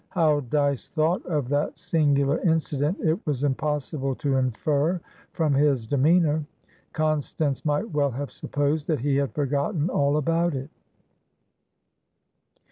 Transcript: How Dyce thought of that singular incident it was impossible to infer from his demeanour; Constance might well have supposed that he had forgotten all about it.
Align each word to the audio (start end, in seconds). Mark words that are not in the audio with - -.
How 0.09 0.39
Dyce 0.39 0.89
thought 0.89 1.23
of 1.27 1.47
that 1.49 1.77
singular 1.77 2.39
incident 2.39 2.99
it 3.01 3.23
was 3.27 3.43
impossible 3.43 4.15
to 4.15 4.37
infer 4.37 4.99
from 5.31 5.53
his 5.53 5.85
demeanour; 5.85 6.43
Constance 6.91 7.63
might 7.65 7.91
well 7.91 8.09
have 8.09 8.31
supposed 8.31 8.87
that 8.87 9.01
he 9.01 9.17
had 9.17 9.35
forgotten 9.35 9.91
all 9.91 10.17
about 10.17 10.55
it. 10.55 10.71